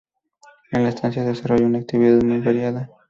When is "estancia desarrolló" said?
0.89-1.67